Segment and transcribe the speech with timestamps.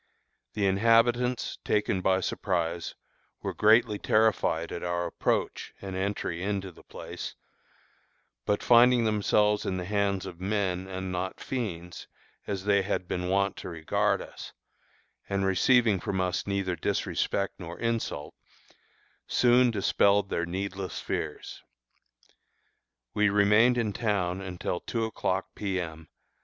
[0.53, 2.95] The inhabitants, taken by surprise,
[3.43, 7.35] were greatly terrified at our approach and entry into the place,
[8.43, 12.07] but finding themselves in the hands of men, and not fiends,
[12.47, 14.53] as they had been wont to regard us,
[15.29, 18.33] and receiving from us neither disrespect nor insult,
[19.27, 21.61] soon dispelled their needless fears.
[23.13, 25.79] We remained in town until two o'clock P.
[25.79, 26.07] M.